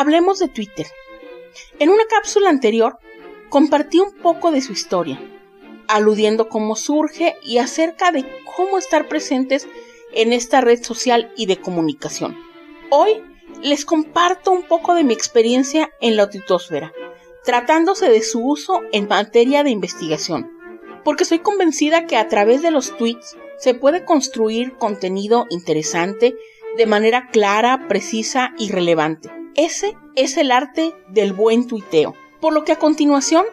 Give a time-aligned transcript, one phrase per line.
[0.00, 0.86] Hablemos de Twitter.
[1.80, 3.00] En una cápsula anterior
[3.48, 5.20] compartí un poco de su historia,
[5.88, 8.24] aludiendo cómo surge y acerca de
[8.56, 9.66] cómo estar presentes
[10.12, 12.38] en esta red social y de comunicación.
[12.90, 13.24] Hoy
[13.60, 16.92] les comparto un poco de mi experiencia en la titosfera,
[17.42, 20.48] tratándose de su uso en materia de investigación,
[21.02, 26.36] porque soy convencida que a través de los tweets se puede construir contenido interesante
[26.76, 32.14] de manera clara, precisa y relevante ese es el arte del buen tuiteo.
[32.40, 33.44] Por lo que a continuación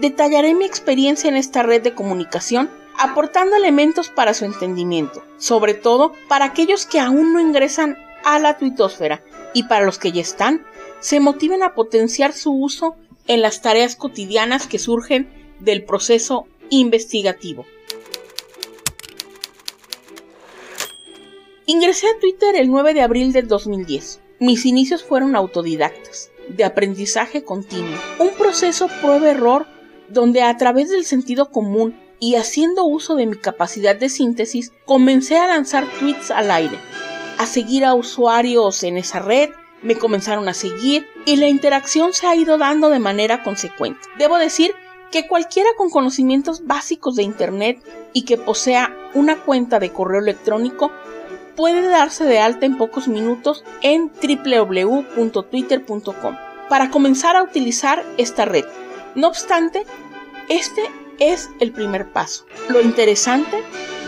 [0.00, 6.12] detallaré mi experiencia en esta red de comunicación aportando elementos para su entendimiento, sobre todo
[6.28, 10.64] para aquellos que aún no ingresan a la tuitosfera y para los que ya están,
[11.00, 12.94] se motiven a potenciar su uso
[13.26, 15.28] en las tareas cotidianas que surgen
[15.58, 17.66] del proceso investigativo.
[21.66, 24.20] Ingresé a Twitter el 9 de abril del 2010.
[24.40, 29.66] Mis inicios fueron autodidactas, de aprendizaje continuo, un proceso prueba-error
[30.08, 35.38] donde a través del sentido común y haciendo uso de mi capacidad de síntesis, comencé
[35.38, 36.78] a lanzar tweets al aire,
[37.38, 39.50] a seguir a usuarios en esa red,
[39.82, 44.00] me comenzaron a seguir y la interacción se ha ido dando de manera consecuente.
[44.18, 44.72] Debo decir
[45.10, 47.78] que cualquiera con conocimientos básicos de Internet
[48.12, 50.92] y que posea una cuenta de correo electrónico
[51.58, 56.36] puede darse de alta en pocos minutos en www.twitter.com
[56.68, 58.64] para comenzar a utilizar esta red.
[59.16, 59.84] No obstante,
[60.48, 60.82] este
[61.18, 62.46] es el primer paso.
[62.68, 63.60] Lo interesante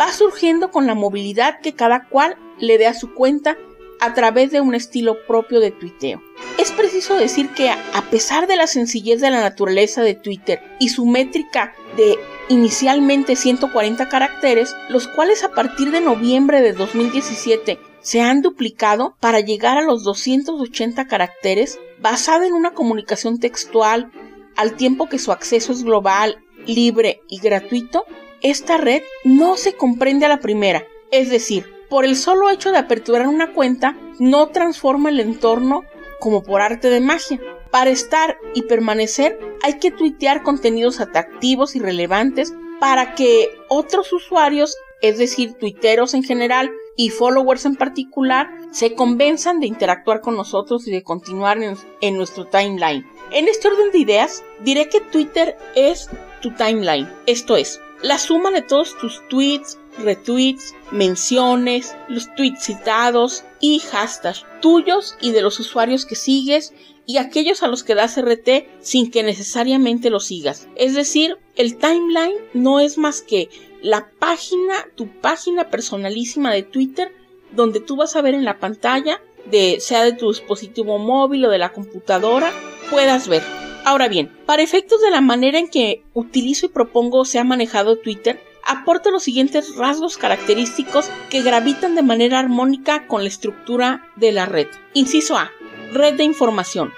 [0.00, 3.56] va surgiendo con la movilidad que cada cual le dé a su cuenta
[3.98, 6.22] a través de un estilo propio de tuiteo.
[6.58, 10.90] Es preciso decir que a pesar de la sencillez de la naturaleza de Twitter y
[10.90, 12.20] su métrica de
[12.52, 19.40] inicialmente 140 caracteres, los cuales a partir de noviembre de 2017 se han duplicado para
[19.40, 24.10] llegar a los 280 caracteres, basada en una comunicación textual,
[24.56, 28.04] al tiempo que su acceso es global, libre y gratuito,
[28.42, 32.78] esta red no se comprende a la primera, es decir, por el solo hecho de
[32.78, 35.84] aperturar una cuenta, no transforma el entorno
[36.20, 37.40] como por arte de magia.
[37.72, 44.76] Para estar y permanecer hay que tuitear contenidos atractivos y relevantes para que otros usuarios,
[45.00, 50.86] es decir, tuiteros en general y followers en particular, se convenzan de interactuar con nosotros
[50.86, 51.58] y de continuar
[52.02, 53.06] en, nuestro timeline.
[53.30, 56.10] En este orden de ideas, diré que Twitter es
[56.42, 63.44] tu timeline, esto es, la suma de todos tus tweets, retweets, menciones, los tweets citados
[63.60, 66.72] y hashtags tuyos y de los usuarios que sigues
[67.06, 70.68] y aquellos a los que das RT sin que necesariamente los sigas.
[70.76, 73.50] Es decir, el timeline no es más que
[73.82, 77.12] la página, tu página personalísima de Twitter,
[77.50, 79.20] donde tú vas a ver en la pantalla,
[79.50, 82.52] de, sea de tu dispositivo móvil o de la computadora,
[82.90, 83.42] puedas ver.
[83.84, 87.98] Ahora bien, para efectos de la manera en que utilizo y propongo se ha manejado
[87.98, 94.32] Twitter, aporta los siguientes rasgos característicos que gravitan de manera armónica con la estructura de
[94.32, 94.68] la red.
[94.94, 95.50] Inciso A.
[95.92, 96.92] Red de información.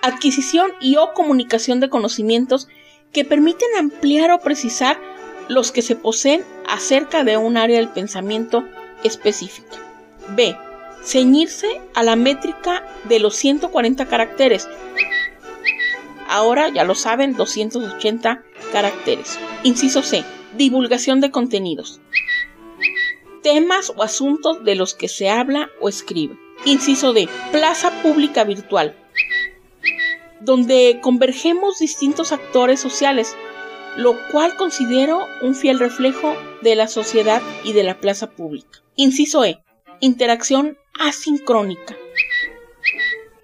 [0.00, 2.68] Adquisición y o comunicación de conocimientos
[3.12, 4.98] que permiten ampliar o precisar
[5.48, 8.64] los que se poseen acerca de un área del pensamiento
[9.04, 9.76] específica.
[10.30, 10.56] B.
[11.04, 14.68] Ceñirse a la métrica de los 140 caracteres.
[16.28, 18.42] Ahora ya lo saben, 280
[18.72, 19.38] caracteres.
[19.62, 20.24] Inciso C.
[20.56, 22.00] Divulgación de contenidos.
[23.42, 26.36] Temas o asuntos de los que se habla o escribe.
[26.64, 27.28] Inciso D.
[27.52, 28.96] Plaza pública virtual.
[30.40, 33.36] Donde convergemos distintos actores sociales,
[33.96, 38.82] lo cual considero un fiel reflejo de la sociedad y de la plaza pública.
[38.96, 39.62] Inciso E.
[40.00, 41.96] Interacción asincrónica.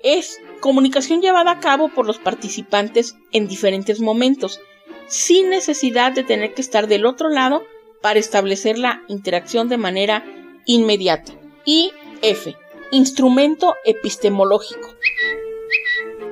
[0.03, 4.61] Es comunicación llevada a cabo por los participantes en diferentes momentos,
[5.09, 7.65] sin necesidad de tener que estar del otro lado
[8.01, 10.25] para establecer la interacción de manera
[10.65, 11.33] inmediata.
[11.65, 12.57] Y F.
[12.93, 14.95] Instrumento epistemológico.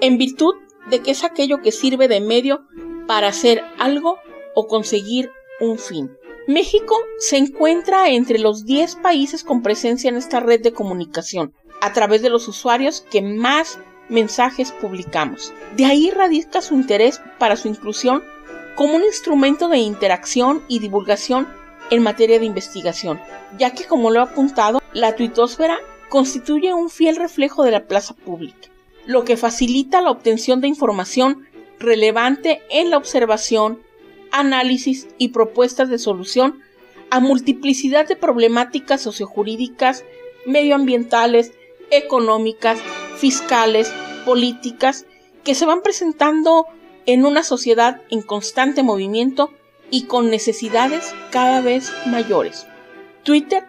[0.01, 0.55] En virtud
[0.89, 2.65] de que es aquello que sirve de medio
[3.07, 4.19] para hacer algo
[4.55, 5.31] o conseguir
[5.61, 6.17] un fin.
[6.47, 11.93] México se encuentra entre los 10 países con presencia en esta red de comunicación, a
[11.93, 15.53] través de los usuarios que más mensajes publicamos.
[15.77, 18.23] De ahí radica su interés para su inclusión
[18.77, 21.49] como un instrumento de interacción y divulgación
[21.91, 23.21] en materia de investigación,
[23.59, 25.79] ya que como lo he apuntado, la tuitosfera
[26.09, 28.69] constituye un fiel reflejo de la plaza pública,
[29.07, 33.81] lo que facilita la obtención de información relevante en la observación,
[34.31, 36.61] análisis y propuestas de solución
[37.11, 40.05] a multiplicidad de problemáticas sociojurídicas,
[40.45, 41.53] medioambientales,
[41.91, 42.79] económicas,
[43.17, 43.93] fiscales,
[44.25, 45.07] políticas,
[45.45, 46.67] que se van presentando
[47.07, 49.53] en una sociedad en constante movimiento
[49.91, 52.67] y con necesidades cada vez mayores.
[53.23, 53.65] Twitter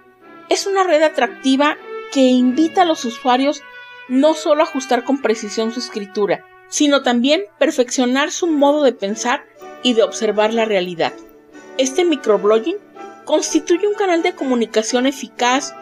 [0.50, 1.78] es una red atractiva
[2.12, 3.62] que invita a los usuarios
[4.08, 9.46] no solo a ajustar con precisión su escritura, sino también perfeccionar su modo de pensar
[9.84, 11.14] y de observar la realidad.
[11.78, 12.78] Este microblogging
[13.26, 15.74] constituye un canal de comunicación eficaz,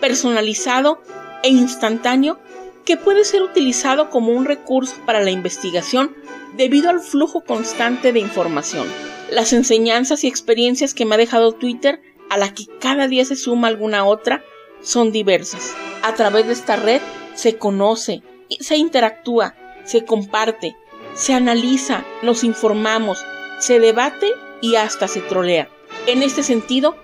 [0.00, 1.02] personalizado
[1.42, 2.38] e instantáneo
[2.84, 6.14] que puede ser utilizado como un recurso para la investigación
[6.56, 8.86] debido al flujo constante de información.
[9.30, 13.36] Las enseñanzas y experiencias que me ha dejado Twitter, a la que cada día se
[13.36, 14.44] suma alguna otra,
[14.82, 15.74] son diversas.
[16.02, 17.00] A través de esta red
[17.34, 18.22] se conoce,
[18.60, 19.54] se interactúa,
[19.84, 20.76] se comparte,
[21.14, 23.24] se analiza, nos informamos,
[23.60, 24.28] se debate
[24.60, 25.68] y hasta se trolea.
[26.06, 26.96] En este sentido,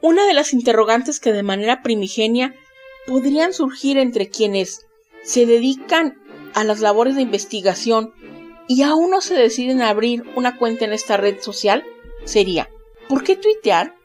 [0.00, 2.54] una de las interrogantes que de manera primigenia
[3.06, 4.86] podrían surgir entre quienes
[5.22, 6.18] se dedican
[6.54, 8.12] a las labores de investigación
[8.68, 11.84] y aún no se deciden a abrir una cuenta en esta red social
[12.24, 12.70] sería,
[13.08, 13.96] ¿por qué tuitear?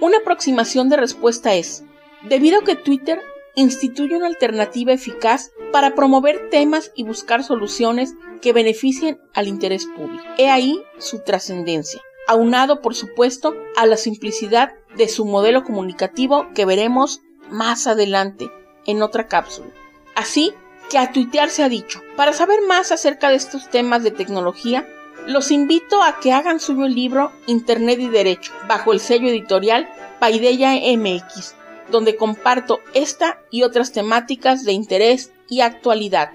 [0.00, 1.84] Una aproximación de respuesta es,
[2.28, 3.20] debido a que Twitter
[3.54, 10.24] instituye una alternativa eficaz para promover temas y buscar soluciones que beneficien al interés público.
[10.38, 16.64] He ahí su trascendencia, aunado por supuesto a la simplicidad de su modelo comunicativo que
[16.64, 17.20] veremos
[17.50, 18.50] más adelante
[18.86, 19.72] en otra cápsula.
[20.14, 20.52] Así
[20.94, 22.04] que a tuitear se ha dicho.
[22.16, 24.86] Para saber más acerca de estos temas de tecnología,
[25.26, 29.88] los invito a que hagan suyo el libro Internet y Derecho, bajo el sello editorial
[30.20, 31.56] Paideya MX,
[31.90, 36.30] donde comparto esta y otras temáticas de interés y actualidad.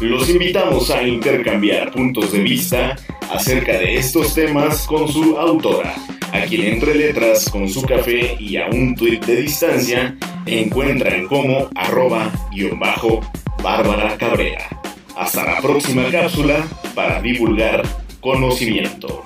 [0.00, 2.96] Los invitamos a intercambiar puntos de vista
[3.30, 5.94] acerca de estos temas con su autora,
[6.32, 11.68] a quien entre letras con su café y a un tuit de distancia encuentran como
[11.74, 13.20] arroba guion bajo
[13.62, 14.68] Bárbara Cabrera.
[15.16, 17.82] Hasta la próxima cápsula para divulgar
[18.20, 19.22] conocimiento.